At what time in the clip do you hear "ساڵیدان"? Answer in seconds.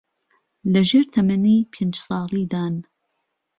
2.05-2.75